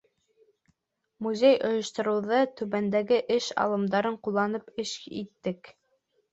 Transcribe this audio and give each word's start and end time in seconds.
Музей 1.25 1.57
ойоштороуҙа 1.67 2.41
түбәндәге 2.63 3.21
эш 3.37 3.53
алымдарын 3.69 4.21
ҡулланып 4.27 4.85
эш 4.87 4.99
иттек: 5.23 5.75